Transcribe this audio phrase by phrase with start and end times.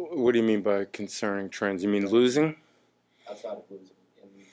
[0.00, 1.82] What do you mean by concerning trends?
[1.82, 2.56] You mean losing?
[3.30, 3.94] outside of losing?
[4.22, 4.44] And, you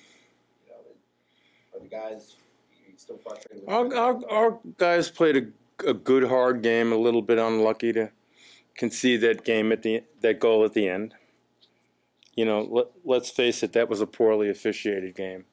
[0.69, 2.35] know, are the guys
[2.97, 6.91] still frustrated with Our, our, our guys played a, a good hard game.
[6.91, 8.11] A little bit unlucky to
[8.75, 11.15] concede that game at the that goal at the end.
[12.35, 15.45] You know, let, let's face it, that was a poorly officiated game,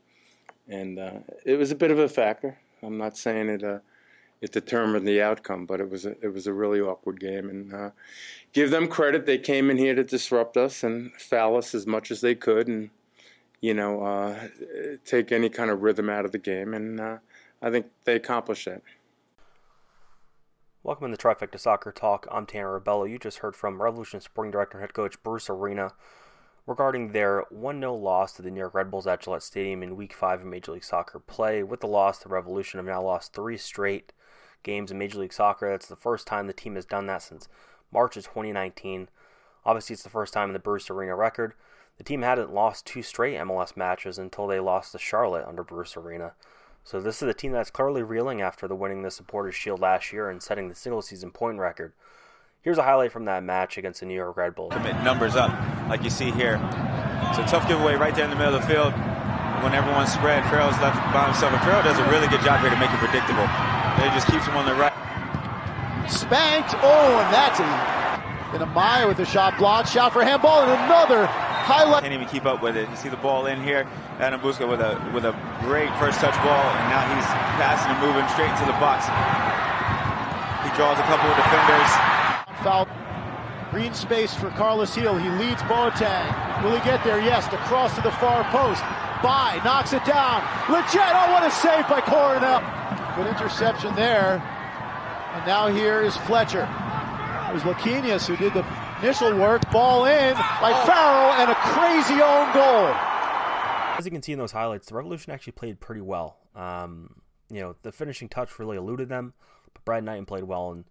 [0.69, 2.59] and uh, it was a bit of a factor.
[2.83, 3.79] I'm not saying it uh,
[4.45, 7.49] it determined the outcome, but it was a, it was a really awkward game.
[7.49, 7.91] And uh,
[8.53, 12.11] give them credit; they came in here to disrupt us and foul us as much
[12.11, 12.91] as they could, and
[13.63, 14.49] you know, uh,
[15.07, 16.75] take any kind of rhythm out of the game.
[16.75, 17.19] And uh,
[17.63, 18.83] I think they accomplished that.
[20.83, 22.29] Welcome to the Trifecta Soccer Talk.
[22.31, 23.09] I'm Tanner Abello.
[23.09, 25.93] You just heard from Revolution Sporting Director and Head Coach Bruce Arena
[26.67, 29.97] regarding their 1 0 loss to the New York Red Bulls at Gillette Stadium in
[29.97, 31.63] Week 5 of Major League Soccer play.
[31.63, 34.13] With the loss, the Revolution have now lost three straight
[34.65, 35.71] games in Major League Soccer.
[35.71, 37.49] That's the first time the team has done that since
[37.93, 39.09] March of 2019.
[39.65, 41.55] Obviously, it's the first time in the Bruce Arena record.
[41.97, 45.97] The team hadn't lost two straight MLS matches until they lost to Charlotte under Bruce
[45.97, 46.33] Arena.
[46.83, 50.13] So this is a team that's clearly reeling after the winning the Supporters Shield last
[50.13, 51.93] year and setting the single season point record.
[52.61, 54.73] Here's a highlight from that match against the New York Red Bulls.
[54.73, 55.51] Commit numbers up,
[55.89, 56.61] like you see here.
[57.29, 58.93] It's a tough giveaway right there in the middle of the field.
[59.63, 61.53] When everyone's spread, Farrell's left by himself.
[61.53, 63.49] And Farrell does a really good job here to make it predictable.
[64.05, 64.93] He just keeps him on the right.
[66.11, 66.77] Spanked.
[66.85, 67.65] Oh, and that's a,
[68.53, 69.89] and Amaya with a shot blocked.
[69.89, 72.03] Shot for handball and another highlight.
[72.03, 72.89] Can't even keep up with it.
[72.91, 73.89] You see the ball in here.
[74.21, 75.33] Adam Buksa with a with a
[75.65, 77.25] great first touch ball, and now he's
[77.57, 79.09] passing and moving straight into the box.
[80.69, 81.91] He draws a couple of defenders.
[82.61, 82.87] Foul.
[83.73, 85.17] Green space for Carlos Gil.
[85.17, 86.63] He leads Boateng.
[86.63, 87.19] Will he get there?
[87.19, 87.49] Yes.
[87.49, 88.85] The cross to the far post.
[89.25, 90.45] By knocks it down.
[90.69, 91.01] Legit.
[91.01, 92.61] Oh, what a save by Coronel.
[93.17, 94.43] Good interception there.
[95.35, 96.69] And now here is Fletcher.
[97.49, 98.67] It was Luquinhas who did the
[99.03, 99.71] initial work.
[99.71, 102.93] Ball in by Farrell and a crazy own goal.
[103.97, 106.39] As you can see in those highlights, the Revolution actually played pretty well.
[106.57, 109.35] Um, you know, the finishing touch really eluded them,
[109.73, 110.85] but Brad Knighton played well in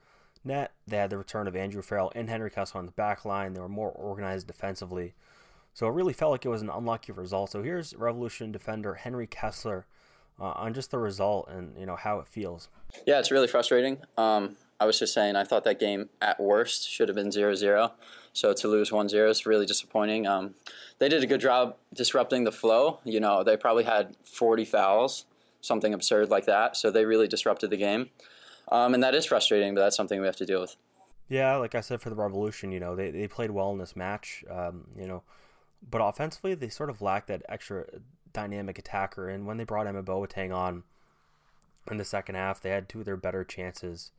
[0.45, 0.71] net.
[0.87, 3.53] They had the return of Andrew Farrell and Henry Kessler on the back line.
[3.53, 5.13] They were more organized defensively.
[5.73, 7.51] So it really felt like it was an unlucky result.
[7.51, 9.87] So here's Revolution defender Henry Kessler
[10.39, 12.69] uh, on just the result and you know how it feels.
[13.05, 13.99] Yeah, it's really frustrating.
[14.17, 17.55] Um, I was just saying, I thought that game at worst should have been 0
[17.55, 17.91] 0.
[18.33, 20.27] So to lose 1 0 is really disappointing.
[20.27, 20.55] Um,
[20.99, 22.99] they did a good job disrupting the flow.
[23.03, 25.25] You know, they probably had 40 fouls,
[25.61, 26.75] something absurd like that.
[26.75, 28.09] So they really disrupted the game.
[28.71, 30.75] Um, and that is frustrating, but that's something we have to deal with.
[31.29, 33.95] Yeah, like I said for the Revolution, you know, they, they played well in this
[33.95, 35.23] match, um, you know,
[35.89, 37.85] but offensively, they sort of lacked that extra
[38.33, 39.29] dynamic attacker.
[39.29, 40.83] And when they brought Emma Boateng on
[41.89, 44.11] in the second half, they had two of their better chances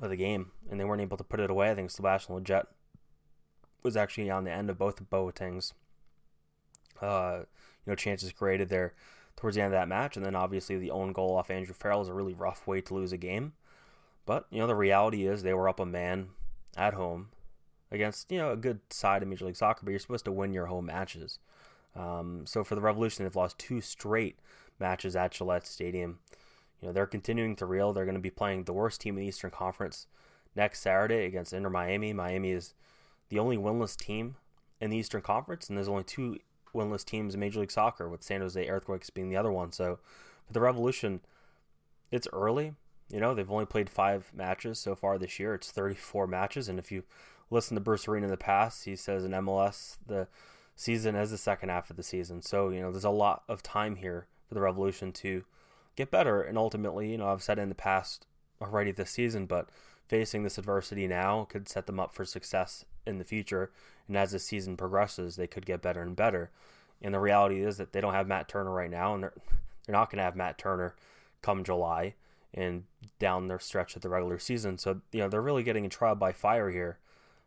[0.00, 1.70] of the game, and they weren't able to put it away.
[1.70, 2.66] I think Sebastian Lletget
[3.82, 5.74] was actually on the end of both of Boateng's,
[7.00, 7.40] uh,
[7.84, 8.94] you know, chances created there
[9.36, 12.02] towards the end of that match, and then obviously the own goal off Andrew Farrell
[12.02, 13.52] is a really rough way to lose a game.
[14.26, 16.30] But you know, the reality is they were up a man
[16.76, 17.30] at home
[17.90, 20.52] against you know a good side of Major League Soccer, but you're supposed to win
[20.52, 21.38] your home matches.
[21.96, 24.38] Um, so for the Revolution, they've lost two straight
[24.78, 26.18] matches at Gillette Stadium.
[26.80, 27.92] You know they're continuing to reel.
[27.92, 30.06] They're going to be playing the worst team in the Eastern Conference
[30.54, 32.12] next Saturday against Inter Miami.
[32.12, 32.74] Miami is
[33.28, 34.36] the only winless team
[34.80, 36.38] in the Eastern Conference, and there's only two
[36.74, 39.72] winless teams in Major League Soccer, with San Jose Earthquakes being the other one.
[39.72, 39.98] So
[40.46, 41.20] for the Revolution,
[42.10, 42.74] it's early.
[43.10, 45.54] You know they've only played five matches so far this year.
[45.54, 47.04] It's 34 matches, and if you
[47.50, 50.28] listen to Bruce Arena in the past, he says in MLS the
[50.78, 52.40] season as the second half of the season.
[52.40, 55.44] So you know there's a lot of time here for the Revolution to
[55.96, 56.40] get better.
[56.40, 58.26] And ultimately, you know, I've said in the past
[58.62, 59.68] already this season, but
[60.06, 63.72] facing this adversity now could set them up for success in the future.
[64.06, 66.50] And as the season progresses, they could get better and better.
[67.02, 69.34] And the reality is that they don't have Matt Turner right now, and they're
[69.86, 70.94] they're not going to have Matt Turner
[71.42, 72.14] come July
[72.52, 72.84] and
[73.18, 74.78] down their stretch of the regular season.
[74.78, 76.98] So you know they're really getting a trial by fire here.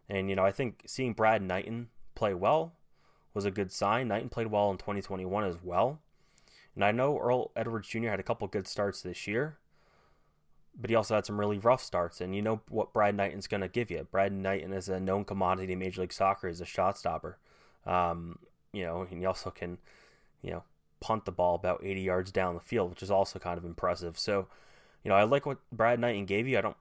[0.10, 2.74] And you know I think seeing Brad Knighton play well
[3.34, 4.08] was a good sign.
[4.08, 6.00] Knighton played well in 2021 as well.
[6.76, 8.10] And I know Earl Edwards Jr.
[8.10, 9.58] had a couple good starts this year,
[10.80, 12.22] but he also had some really rough starts.
[12.22, 14.08] And you know what Brad Knighton's going to give you.
[14.10, 17.38] Brad Knighton is a known commodity in Major League Soccer as a shot stopper.
[17.86, 18.40] Um,
[18.72, 19.80] you know, and he also can,
[20.42, 20.64] you know,
[21.02, 24.18] punt the ball about 80 yards down the field, which is also kind of impressive.
[24.18, 24.48] So,
[25.04, 26.58] you know, I like what Brad Knighton gave you.
[26.58, 26.78] I don't,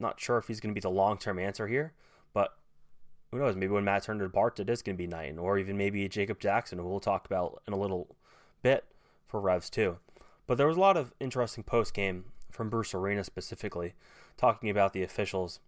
[0.00, 1.92] not sure if he's going to be the long term answer here,
[2.32, 2.56] but
[3.30, 3.54] who knows?
[3.54, 6.40] Maybe when Matt Turner departs, it is going to be Knighton, or even maybe Jacob
[6.40, 8.16] Jackson, who we'll talk about in a little
[8.62, 8.84] bit
[9.26, 9.98] for Revs too.
[10.46, 13.94] But there was a lot of interesting post game from Bruce Arena specifically,
[14.36, 15.60] talking about the officials.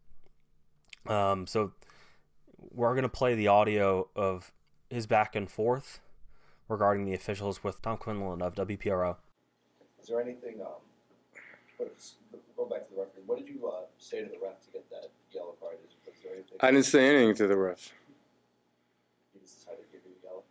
[1.06, 1.72] Um, so
[2.58, 4.52] we're going to play the audio of
[4.90, 6.00] his back and forth
[6.68, 9.16] regarding the officials with Tom Quinlan of WPRO.
[10.00, 10.60] Is there anything?
[10.60, 10.82] Um,
[11.76, 11.94] what,
[12.56, 13.22] go back to the referee.
[13.26, 15.76] What did you uh, say to the ref to get that yellow card?
[16.32, 16.68] Is, was there anything?
[16.68, 17.92] I didn't say anything to the ref.
[19.32, 20.42] He just decided to give you a yellow.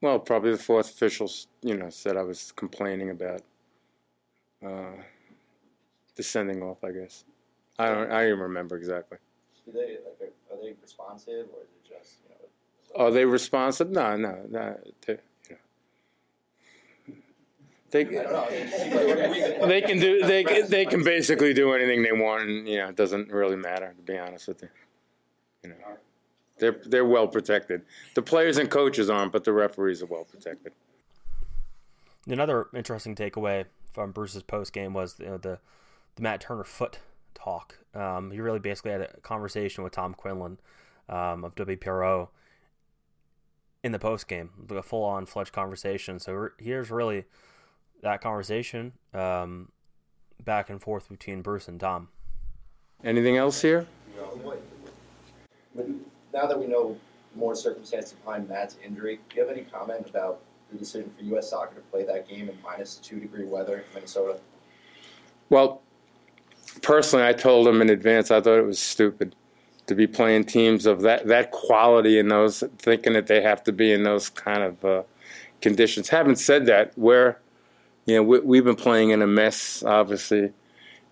[0.00, 1.30] Well, probably the fourth official,
[1.62, 3.42] you know, said I was complaining about
[4.64, 4.92] uh,
[6.16, 6.82] the sending off.
[6.84, 7.24] I guess
[7.78, 8.10] I don't.
[8.10, 9.18] I don't even remember exactly.
[9.64, 13.04] Do they like are, are they responsive or is it just you know?
[13.04, 13.90] Are they responsive?
[13.90, 14.78] No, no, no.
[15.06, 15.22] They, you know.
[17.90, 20.22] They, like can do.
[20.24, 23.92] They they can basically do anything they want, and you know, it doesn't really matter.
[23.96, 24.68] To be honest with you,
[25.64, 25.76] you know,
[26.58, 27.82] they're they're well protected.
[28.14, 30.72] The players and coaches aren't, but the referees are well protected.
[32.26, 35.58] Another interesting takeaway from Bruce's post game was you know, the
[36.14, 37.00] the Matt Turner foot
[37.34, 37.78] talk.
[37.94, 40.58] Um, he really basically had a conversation with Tom Quinlan
[41.08, 42.28] um, of WPRO
[43.82, 46.18] in the post game, a full on fledged conversation.
[46.18, 47.24] So re- here's really
[48.02, 49.70] that conversation um,
[50.42, 52.08] back and forth between Bruce and Tom.
[53.04, 53.86] Anything else here?
[54.42, 54.62] What-
[55.74, 55.86] But
[56.32, 56.96] now that we know
[57.34, 60.40] more circumstances behind Matt's injury, do you have any comment about
[60.72, 61.50] the decision for U.S.
[61.50, 64.38] Soccer to play that game in minus two degree weather in Minnesota?
[65.48, 65.80] Well,
[66.82, 69.34] personally, I told them in advance I thought it was stupid
[69.86, 73.72] to be playing teams of that, that quality in those, thinking that they have to
[73.72, 75.02] be in those kind of uh,
[75.60, 76.08] conditions.
[76.08, 77.36] Having said that, we're,
[78.10, 80.50] you know, we, we've been playing in a mess, obviously,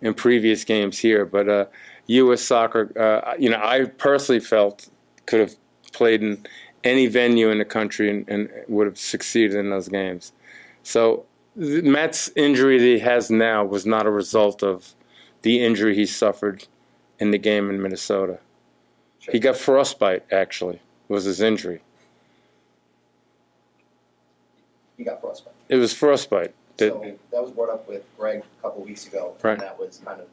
[0.00, 1.66] in previous games here, but uh,
[2.08, 2.42] U.S.
[2.42, 4.88] soccer, uh, you know, I personally felt
[5.26, 5.54] could have
[5.92, 6.44] played in
[6.82, 10.32] any venue in the country and, and would have succeeded in those games.
[10.82, 11.24] So
[11.54, 14.94] Matt's injury that he has now was not a result of
[15.42, 16.66] the injury he suffered
[17.20, 18.40] in the game in Minnesota.
[19.20, 21.80] He got frostbite, actually, was his injury.
[24.96, 25.54] He got frostbite.
[25.68, 26.54] It was frostbite.
[26.78, 29.52] That, So that was brought up with Greg a couple weeks ago, Right.
[29.52, 30.26] and that was kind of.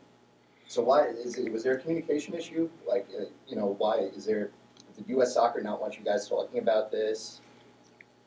[0.68, 1.52] So why is it?
[1.52, 2.70] Was there a communication issue?
[2.88, 4.52] Like, uh, you know, why is there?
[4.96, 5.34] Did U.S.
[5.34, 7.42] Soccer not want you guys talking about this,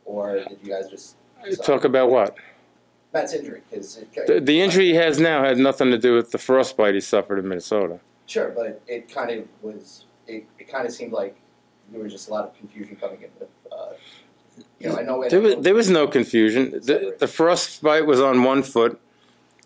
[0.04, 1.16] or did you guys just
[1.64, 2.36] talk about what?
[3.14, 3.62] Matt's injury?
[3.70, 7.00] Because The, the injury he has now had nothing to do with the frostbite he
[7.00, 8.00] suffered in Minnesota.
[8.26, 10.04] Sure, but it kind of was.
[10.26, 11.34] It, it kind of seemed like
[11.90, 13.48] there was just a lot of confusion coming in with.
[13.72, 13.92] Uh,
[14.78, 15.28] you know, I know.
[15.28, 16.70] There was, there was no confusion.
[16.70, 19.00] The, the frostbite was on one foot.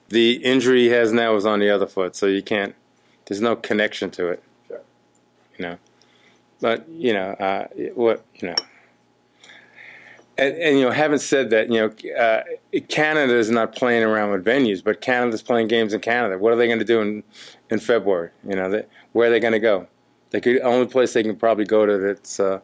[0.08, 2.74] The injury he has now is on the other foot, so you can't.
[3.26, 4.42] There's no connection to it.
[4.68, 4.80] Sure.
[5.58, 5.78] You know,
[6.60, 8.54] but you know uh, what you know.
[10.38, 12.42] And, and you know, having said that, you know, uh,
[12.88, 16.38] Canada is not playing around with venues, but Canada's playing games in Canada.
[16.38, 17.22] What are they going to do in
[17.70, 18.30] in February?
[18.46, 19.86] You know, they, where are they going to go?
[20.30, 22.60] They could only place they can probably go to that's uh,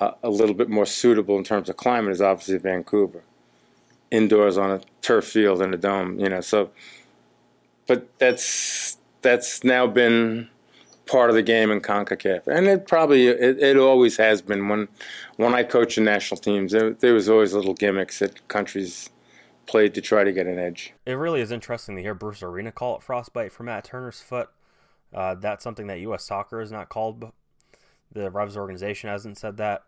[0.00, 3.22] a, little bit more suitable in terms of climate is obviously Vancouver,
[4.10, 6.18] indoors on a turf field in a dome.
[6.18, 6.70] You know, so,
[7.86, 10.48] but that's that's now been
[11.06, 14.68] part of the game in Concacaf, and it probably it, it always has been.
[14.68, 14.88] When
[15.36, 19.10] when I coached the national teams, there, there was always little gimmicks that countries
[19.66, 20.92] played to try to get an edge.
[21.06, 24.50] It really is interesting to hear Bruce Arena call it frostbite for Matt Turner's foot.
[25.12, 26.24] Uh, that's something that U.S.
[26.24, 27.32] Soccer has not called.
[28.14, 29.82] The Revs organization hasn't said that,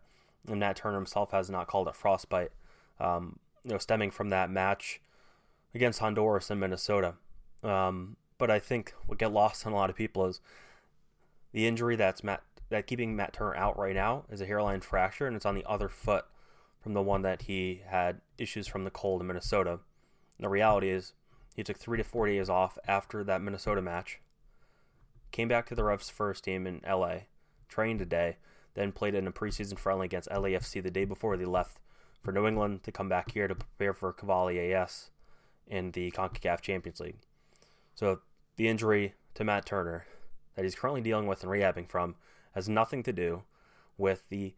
[0.47, 2.51] and Matt Turner himself has not called it frostbite.
[2.99, 5.01] Um, you know, stemming from that match
[5.73, 7.15] against Honduras in Minnesota.
[7.63, 10.39] Um, but I think what get lost on a lot of people is
[11.51, 15.25] the injury that's Matt that keeping Matt Turner out right now is a hairline fracture,
[15.25, 16.25] and it's on the other foot
[16.81, 19.71] from the one that he had issues from the cold in Minnesota.
[19.71, 21.13] And the reality is,
[21.55, 24.19] he took three to four days off after that Minnesota match,
[25.31, 27.19] came back to the Revs first team in LA,
[27.67, 28.37] trained today,
[28.73, 31.79] then played in a preseason friendly against LAFC the day before they left
[32.21, 35.11] for New England to come back here to prepare for Cavaly AS
[35.67, 37.17] in the CONCACAF Champions League.
[37.95, 38.19] So
[38.55, 40.05] the injury to Matt Turner
[40.55, 42.15] that he's currently dealing with and rehabbing from
[42.53, 43.43] has nothing to do
[43.97, 44.53] with the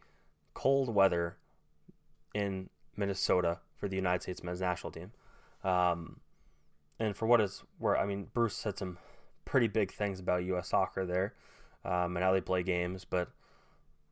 [0.53, 1.37] cold weather
[2.33, 5.11] in Minnesota for the United States men's national team.
[5.63, 6.21] Um,
[6.99, 8.97] and for what is where I mean, Bruce said some
[9.45, 10.69] pretty big things about U.S.
[10.69, 11.33] soccer there
[11.85, 13.29] um, and how they play games, but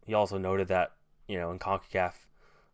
[0.05, 0.93] he also noted that
[1.27, 2.13] you know in Concacaf,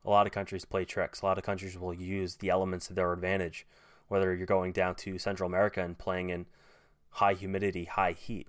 [0.06, 1.22] a lot of countries play tricks.
[1.22, 3.66] A lot of countries will use the elements to their advantage.
[4.08, 6.46] Whether you're going down to Central America and playing in
[7.10, 8.48] high humidity, high heat,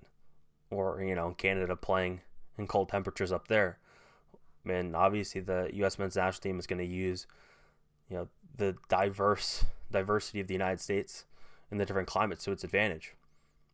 [0.69, 2.21] or you know in Canada playing
[2.57, 3.79] in cold temperatures up there.
[4.67, 5.99] And obviously, the U.S.
[5.99, 7.27] men's national team is going to use,
[8.09, 11.25] you know, the diverse diversity of the United States
[11.69, 13.13] and the different climates to its advantage.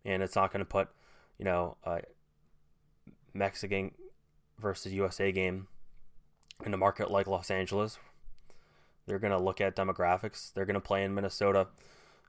[0.04, 0.90] And it's not going to put,
[1.38, 2.00] you know, uh,
[3.34, 3.92] Mexican
[4.60, 5.68] versus USA game
[6.66, 7.98] in a market like Los Angeles.
[9.08, 10.54] They're going to look at demographics.
[10.54, 11.68] They're going to play in Minnesota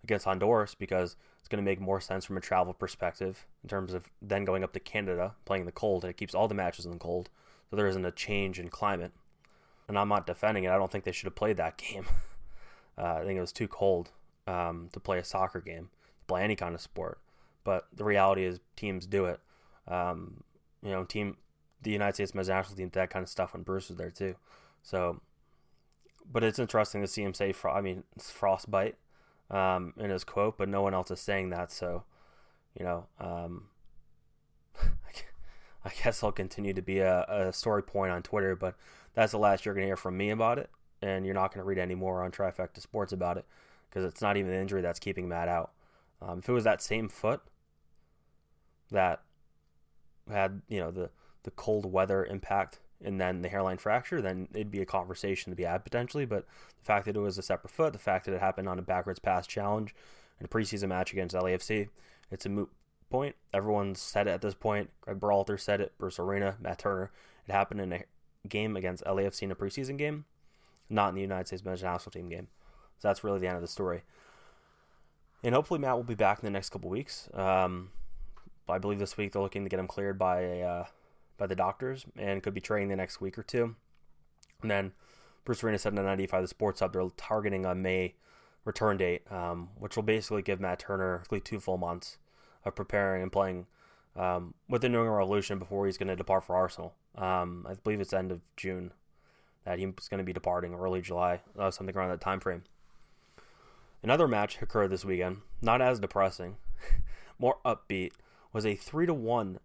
[0.02, 3.92] against Honduras because it's going to make more sense from a travel perspective in terms
[3.92, 6.86] of then going up to Canada, playing the cold, and it keeps all the matches
[6.86, 7.28] in the cold.
[7.70, 9.12] So there isn't a change in climate.
[9.88, 10.70] And I'm not defending it.
[10.70, 12.06] I don't think they should have played that game.
[12.96, 14.10] Uh, I think it was too cold
[14.46, 15.90] um, to play a soccer game,
[16.20, 17.18] to play any kind of sport.
[17.64, 19.40] But the reality is, teams do it.
[19.86, 20.42] Um,
[20.82, 21.36] you know, team,
[21.82, 24.36] the United States men's national team, that kind of stuff when Bruce was there too.
[24.82, 25.20] So,
[26.30, 28.96] but it's interesting to see him say, I mean, frostbite
[29.50, 31.70] um, in his quote, but no one else is saying that.
[31.70, 32.04] So,
[32.78, 33.68] you know, um,
[35.84, 38.76] I guess I'll continue to be a, a story point on Twitter, but
[39.14, 40.70] that's the last you're going to hear from me about it
[41.02, 43.44] and you're not going to read any more on Trifecta Sports about it
[43.88, 45.72] because it's not even the injury that's keeping Matt out.
[46.20, 47.42] Um, if it was that same foot
[48.90, 49.22] that
[50.30, 51.10] had you know the
[51.42, 55.56] the cold weather impact and then the hairline fracture, then it'd be a conversation to
[55.56, 56.24] be had potentially.
[56.24, 56.46] But
[56.78, 58.82] the fact that it was a separate foot, the fact that it happened on a
[58.82, 59.94] backwards pass challenge
[60.38, 61.88] in a preseason match against LAFC,
[62.30, 62.70] it's a moot
[63.10, 63.34] point.
[63.52, 64.90] Everyone's said it at this point.
[65.00, 65.92] Greg Berhalter said it.
[65.98, 67.10] Bruce Arena, Matt Turner.
[67.48, 68.04] It happened in a
[68.48, 70.24] game against LAFC in a preseason game
[70.92, 72.48] not in the United States men's national team game.
[72.98, 74.02] So that's really the end of the story.
[75.42, 77.28] And hopefully Matt will be back in the next couple weeks.
[77.34, 77.90] Um,
[78.68, 80.86] I believe this week they're looking to get him cleared by uh,
[81.36, 83.74] by the doctors and could be training the next week or two.
[84.60, 84.92] And then
[85.44, 88.14] Bruce Arena said in the 95 the Sports Hub they're targeting a May
[88.64, 92.18] return date, um, which will basically give Matt Turner two full months
[92.64, 93.66] of preparing and playing
[94.14, 96.94] um, with the New England Revolution before he's going to depart for Arsenal.
[97.16, 98.92] Um, I believe it's end of June
[99.64, 102.64] that he's going to be departing early July, uh, something around that time frame.
[104.02, 106.56] Another match occurred this weekend, not as depressing,
[107.38, 108.12] more upbeat,
[108.52, 109.58] was a 3 to 1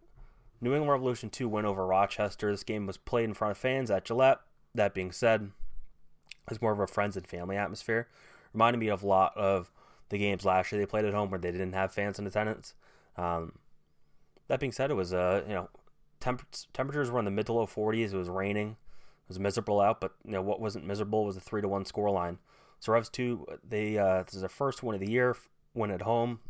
[0.60, 2.50] New England Revolution 2 win over Rochester.
[2.50, 4.40] This game was played in front of fans at Gillette.
[4.74, 5.50] That being said,
[6.50, 8.08] it's more of a friends and family atmosphere.
[8.52, 9.70] Reminded me of a lot of
[10.08, 12.74] the games last year they played at home where they didn't have fans in attendance.
[13.16, 13.58] Um,
[14.48, 15.68] that being said, it was uh, you know
[16.20, 18.12] temp- temperatures were in the mid to low 40s.
[18.12, 21.40] It was raining It was miserable out, but you know what wasn't miserable was a
[21.40, 22.38] three to one score line.
[22.80, 25.36] So Revs two, they uh, this is their first win of the year,
[25.74, 26.40] win at home.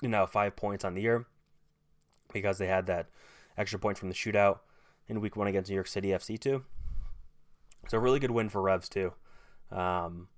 [0.00, 1.26] You know, five points on the year
[2.32, 3.08] because they had that
[3.56, 4.58] extra point from the shootout
[5.08, 6.64] in week one against New York City FC two.
[7.88, 9.12] So a really good win for Revs too.
[9.70, 10.28] Um,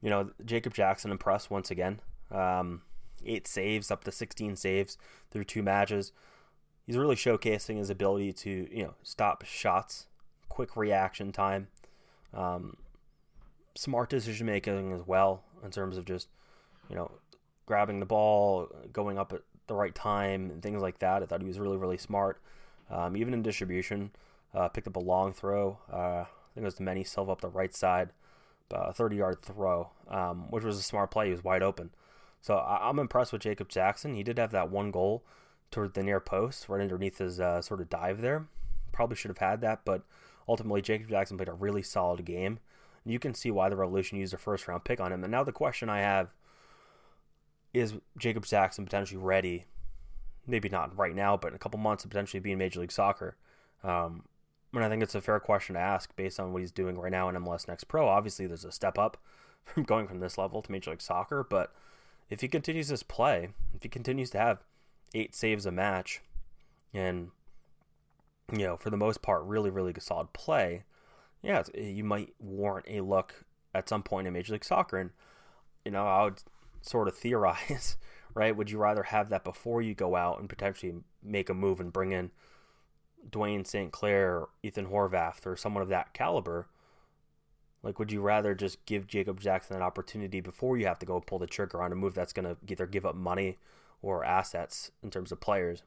[0.00, 2.00] you know, Jacob Jackson impressed once again.
[2.30, 2.82] Um,
[3.24, 4.96] eight saves, up to 16 saves
[5.30, 6.12] through two matches.
[6.86, 10.06] He's really showcasing his ability to, you know, stop shots
[10.52, 11.68] quick reaction time,
[12.34, 12.76] um,
[13.74, 16.28] smart decision making as well in terms of just
[16.90, 17.10] you know
[17.66, 21.22] grabbing the ball, going up at the right time, and things like that.
[21.22, 22.40] I thought he was really really smart.
[22.90, 24.10] Um, even in distribution,
[24.54, 25.78] uh, picked up a long throw.
[25.90, 28.10] Uh, I think it was the Many Silva up the right side,
[28.70, 31.26] a 30 yard throw, um, which was a smart play.
[31.26, 31.90] He was wide open.
[32.42, 34.14] So I- am I'm impressed with Jacob Jackson.
[34.14, 35.22] He did have that one goal
[35.70, 38.46] toward the near post, right underneath his uh, sort of dive there.
[38.92, 40.02] Probably should have had that, but
[40.46, 42.58] ultimately Jacob Jackson played a really solid game.
[43.04, 45.24] You can see why the Revolution used a first round pick on him.
[45.24, 46.28] And now the question I have
[47.72, 49.66] is Jacob Jackson potentially ready?
[50.46, 52.92] Maybe not right now, but in a couple months to potentially be in Major League
[52.92, 53.36] Soccer.
[53.84, 54.24] Um,
[54.74, 57.12] and I think it's a fair question to ask based on what he's doing right
[57.12, 58.08] now in MLS Next Pro.
[58.08, 59.16] Obviously, there's a step up
[59.64, 61.72] from going from this level to Major League Soccer, but
[62.30, 64.64] if he continues this play, if he continues to have
[65.14, 66.22] eight saves a match
[66.94, 67.30] and
[68.50, 70.84] you know, for the most part, really, really solid play,
[71.42, 74.98] yeah, you might warrant a look at some point in Major League Soccer.
[74.98, 75.10] And,
[75.84, 76.42] you know, I would
[76.82, 77.96] sort of theorize,
[78.34, 78.56] right?
[78.56, 81.92] Would you rather have that before you go out and potentially make a move and
[81.92, 82.30] bring in
[83.30, 83.92] Dayne St.
[83.92, 86.68] Clair, or Ethan Horvath, or someone of that caliber?
[87.82, 91.20] Like, would you rather just give Jacob Jackson an opportunity before you have to go
[91.20, 93.58] pull the trigger on a move that's going to either give up money
[94.02, 95.82] or assets in terms of players?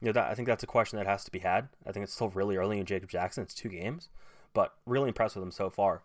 [0.00, 1.68] you know, that, I think that's a question that has to be had.
[1.86, 3.42] I think it's still really early in Jacob Jackson.
[3.42, 4.08] It's two games,
[4.54, 6.02] but really impressed with him so far.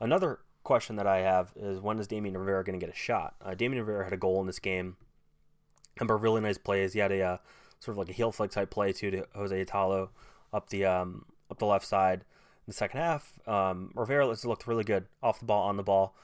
[0.00, 3.34] Another question that I have is when is Damian Rivera going to get a shot?
[3.40, 4.96] Uh, Damian Rivera had a goal in this game.
[6.00, 6.94] Number of really nice plays.
[6.94, 7.36] He had a uh,
[7.78, 10.10] sort of like a heel flick type play too to Jose Italo
[10.52, 13.32] up the um, up the left side in the second half.
[13.46, 16.16] Um, Rivera looked really good off the ball, on the ball,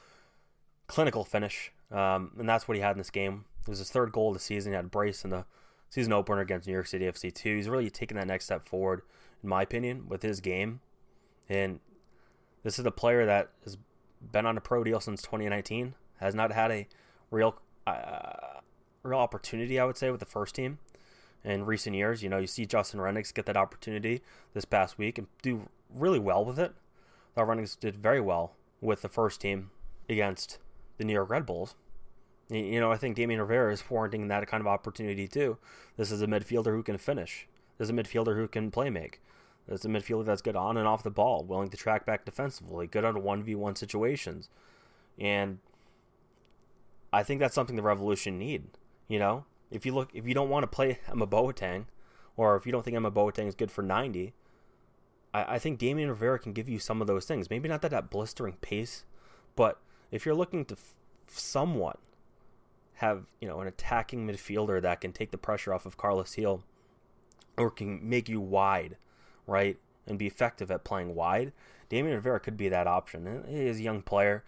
[0.87, 3.45] clinical finish, um, and that's what he had in this game.
[3.61, 4.71] It was his third goal of the season.
[4.71, 5.45] He had a brace in the
[5.89, 7.55] season opener against New York City FC two.
[7.55, 9.03] He's really taken that next step forward,
[9.43, 10.81] in my opinion, with his game.
[11.47, 11.79] And
[12.63, 13.77] this is a player that has
[14.31, 16.87] been on a pro deal since 2019, has not had a
[17.31, 17.55] real
[17.87, 18.59] uh,
[19.03, 20.79] real opportunity, I would say, with the first team.
[21.43, 22.21] in recent years.
[22.21, 24.21] You know, you see Justin Rennicks get that opportunity
[24.53, 26.73] this past week and do really well with it.
[27.35, 29.71] The Rennicks did very well with the first team
[30.09, 30.59] against
[30.97, 31.75] the New York Red Bulls.
[32.49, 35.57] You know, I think Damian Rivera is warranting that kind of opportunity too.
[35.95, 37.47] This is a midfielder who can finish.
[37.77, 39.21] This is a midfielder who can play make.
[39.67, 42.25] This is a midfielder that's good on and off the ball, willing to track back
[42.25, 44.49] defensively, good on 1v1 situations.
[45.19, 45.59] And
[47.13, 48.63] I think that's something the Revolution need.
[49.07, 51.85] You know, if you look, if you don't want to play Emma Boateng,
[52.35, 54.33] or if you don't think Emma Boateng is good for 90,
[55.33, 57.49] I, I think Damian Rivera can give you some of those things.
[57.49, 59.05] Maybe not that, that blistering pace,
[59.55, 59.79] but
[60.11, 60.93] if you're looking to f-
[61.27, 61.99] somewhat
[62.95, 66.63] have you know an attacking midfielder that can take the pressure off of Carlos Gil,
[67.57, 68.95] or can make you wide,
[69.51, 69.77] right,
[70.07, 71.51] and be effective at playing wide.
[71.89, 73.43] Damian Rivera could be that option.
[73.47, 74.43] He is a young player.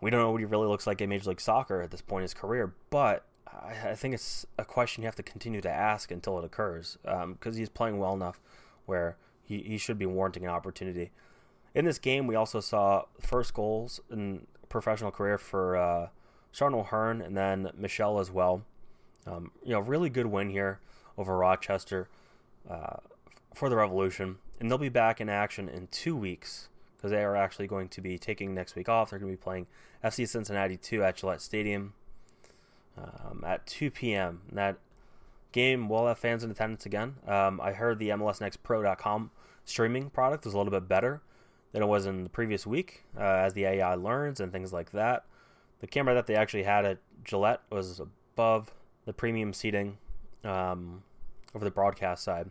[0.00, 2.20] We don't know what he really looks like in Major League Soccer at this point
[2.20, 6.10] in his career, but I, think it's a question you have to continue to ask
[6.10, 8.40] until it occurs because um, he's playing well enough
[8.86, 11.12] where he, he should be warranting an opportunity.
[11.74, 16.08] In this game, we also saw first goals in professional career for uh,
[16.52, 18.62] Sean O'Hearn and then Michelle as well.
[19.26, 20.80] Um, you know, really good win here
[21.16, 22.08] over Rochester
[22.68, 22.96] uh,
[23.54, 27.36] for the Revolution, and they'll be back in action in two weeks because they are
[27.36, 29.10] actually going to be taking next week off.
[29.10, 29.66] They're going to be playing
[30.02, 31.94] FC Cincinnati 2 at Gillette Stadium
[32.96, 34.40] um, at 2 p.m.
[34.48, 34.78] And that
[35.52, 37.16] game will have fans in attendance again.
[37.26, 39.30] Um, I heard the MLSNextPro.com
[39.64, 41.22] streaming product was a little bit better
[41.72, 44.92] than it was in the previous week uh, as the AI learns and things like
[44.92, 45.24] that.
[45.80, 48.72] The camera that they actually had at Gillette was above
[49.04, 49.98] the premium seating
[50.44, 51.02] um,
[51.54, 52.50] over the broadcast side,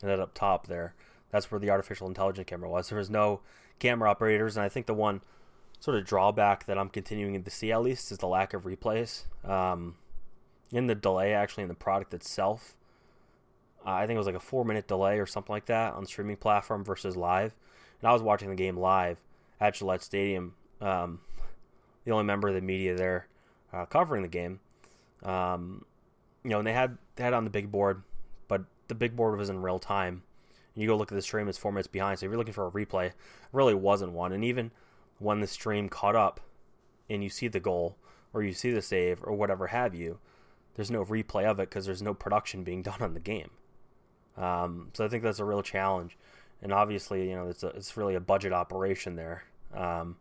[0.00, 0.94] and then up top there,
[1.30, 2.88] that's where the artificial intelligence camera was.
[2.88, 3.40] There was no
[3.78, 5.20] camera operators, and I think the one
[5.80, 9.24] sort of drawback that I'm continuing to see at least is the lack of replays.
[9.48, 9.96] Um,
[10.72, 12.76] in the delay, actually, in the product itself,
[13.84, 16.08] I think it was like a four minute delay or something like that on the
[16.08, 17.54] streaming platform versus live.
[18.00, 19.18] And I was watching the game live
[19.60, 20.54] at Gillette Stadium.
[20.80, 21.20] Um,
[22.04, 23.28] the only member of the media there
[23.72, 24.60] uh, covering the game.
[25.22, 25.84] Um,
[26.44, 28.02] you know, and they had they had on the big board,
[28.88, 30.22] the big board was in real time.
[30.74, 32.18] You go look at the stream; it's four minutes behind.
[32.18, 33.12] So if you're looking for a replay,
[33.52, 34.32] really wasn't one.
[34.32, 34.70] And even
[35.18, 36.40] when the stream caught up,
[37.10, 37.96] and you see the goal
[38.32, 40.18] or you see the save or whatever have you,
[40.74, 43.50] there's no replay of it because there's no production being done on the game.
[44.36, 46.16] Um, so I think that's a real challenge,
[46.62, 49.44] and obviously, you know, it's a, it's really a budget operation there.
[49.74, 50.16] Um,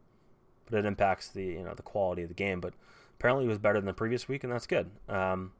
[0.69, 2.59] but it impacts the you know the quality of the game.
[2.59, 2.73] But
[3.19, 4.89] apparently, it was better than the previous week, and that's good.
[5.07, 5.51] Um,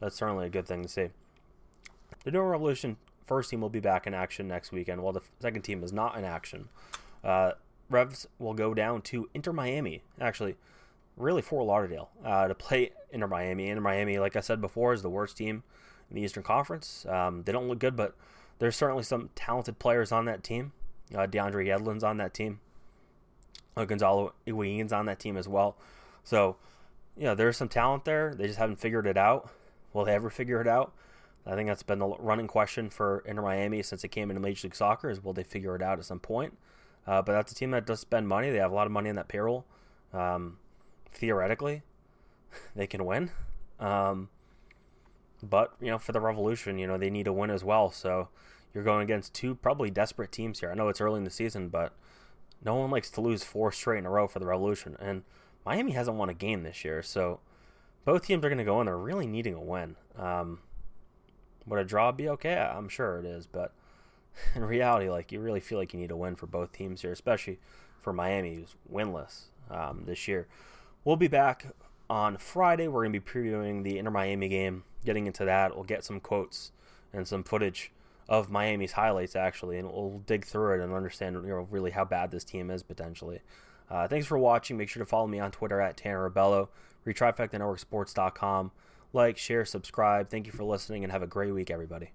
[0.00, 1.08] that's certainly a good thing to see.
[2.24, 5.62] The New Revolution first team will be back in action next weekend, while the second
[5.62, 6.68] team is not in action.
[7.24, 7.52] Uh,
[7.90, 10.56] Revs will go down to Inter Miami, actually,
[11.16, 13.68] really Fort Lauderdale, uh, to play Inter Miami.
[13.68, 15.62] Inter Miami, like I said before, is the worst team
[16.10, 17.06] in the Eastern Conference.
[17.06, 18.14] Um, they don't look good, but
[18.58, 20.72] there's certainly some talented players on that team.
[21.14, 22.60] Uh, DeAndre Yedlin's on that team.
[23.76, 25.76] Uh, Gonzalo Higuain's on that team as well.
[26.24, 26.56] So,
[27.16, 28.34] you know, there's some talent there.
[28.34, 29.50] They just haven't figured it out.
[29.92, 30.92] Will they ever figure it out?
[31.46, 34.66] I think that's been the running question for Inter Miami since it came into Major
[34.66, 36.56] League Soccer is will they figure it out at some point?
[37.06, 38.50] Uh, but that's a team that does spend money.
[38.50, 39.66] They have a lot of money in that payroll.
[40.12, 40.58] Um,
[41.12, 41.82] theoretically,
[42.76, 43.30] they can win.
[43.80, 44.28] Um,
[45.42, 47.90] but you know, for the Revolution, you know they need to win as well.
[47.90, 48.28] So
[48.72, 50.70] you're going against two probably desperate teams here.
[50.70, 51.92] I know it's early in the season, but
[52.64, 55.24] no one likes to lose four straight in a row for the Revolution, and
[55.66, 57.40] Miami hasn't won a game this year, so
[58.04, 59.96] both teams are going to go in They're really needing a win.
[60.16, 60.60] Um,
[61.66, 62.56] would a draw be okay?
[62.56, 63.72] I'm sure it is, but
[64.54, 67.12] in reality, like you really feel like you need a win for both teams here,
[67.12, 67.58] especially
[68.00, 70.48] for Miami, who's winless um, this year.
[71.04, 71.66] We'll be back
[72.08, 72.88] on Friday.
[72.88, 75.74] We're going to be previewing the Inter Miami game, getting into that.
[75.74, 76.72] We'll get some quotes
[77.12, 77.92] and some footage
[78.28, 82.04] of Miami's highlights actually, and we'll dig through it and understand you know really how
[82.04, 83.40] bad this team is potentially.
[83.90, 84.76] Uh, thanks for watching.
[84.76, 86.68] Make sure to follow me on Twitter at Tanner Rebello,
[87.06, 88.70] retrifectanetworksports.com.
[89.12, 90.30] Like, share, subscribe.
[90.30, 92.12] Thank you for listening, and have a great week, everybody.